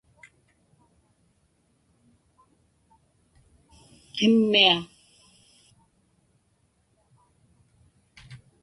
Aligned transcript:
qimmia 4.23 4.75